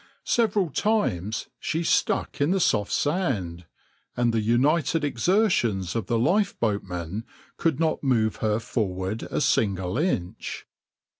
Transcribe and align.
Several 0.25 0.71
times 0.71 1.47
she 1.59 1.83
stuck 1.83 2.41
in 2.41 2.49
the 2.49 2.59
soft 2.59 2.91
sand, 2.91 3.67
and 4.17 4.33
the 4.33 4.41
united 4.41 5.03
exertions 5.03 5.95
of 5.95 6.07
the 6.07 6.17
lifeboatmen 6.17 7.23
could 7.57 7.79
not 7.79 8.03
move 8.03 8.37
her 8.37 8.57
forward 8.57 9.21
a 9.29 9.39
single 9.39 9.99
inch. 9.99 10.65